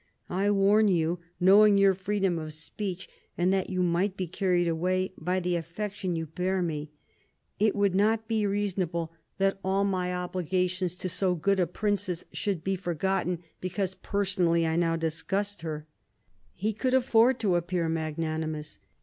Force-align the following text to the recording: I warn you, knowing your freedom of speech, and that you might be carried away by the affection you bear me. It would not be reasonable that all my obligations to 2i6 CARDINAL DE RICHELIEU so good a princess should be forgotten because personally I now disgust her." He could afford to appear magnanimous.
I 0.31 0.49
warn 0.49 0.87
you, 0.87 1.19
knowing 1.39 1.77
your 1.77 1.93
freedom 1.93 2.39
of 2.39 2.55
speech, 2.55 3.07
and 3.37 3.53
that 3.53 3.69
you 3.69 3.83
might 3.83 4.17
be 4.17 4.25
carried 4.25 4.67
away 4.67 5.13
by 5.15 5.39
the 5.39 5.55
affection 5.55 6.15
you 6.15 6.25
bear 6.25 6.63
me. 6.63 6.89
It 7.59 7.75
would 7.75 7.93
not 7.93 8.27
be 8.27 8.47
reasonable 8.47 9.13
that 9.37 9.59
all 9.63 9.83
my 9.83 10.11
obligations 10.11 10.95
to 10.95 11.07
2i6 11.07 11.11
CARDINAL 11.19 11.35
DE 11.35 11.39
RICHELIEU 11.39 11.39
so 11.39 11.41
good 11.41 11.59
a 11.59 11.67
princess 11.67 12.25
should 12.33 12.63
be 12.63 12.75
forgotten 12.75 13.43
because 13.59 13.93
personally 13.93 14.65
I 14.65 14.75
now 14.75 14.95
disgust 14.95 15.61
her." 15.61 15.85
He 16.55 16.73
could 16.73 16.95
afford 16.95 17.39
to 17.41 17.55
appear 17.55 17.87
magnanimous. 17.87 18.79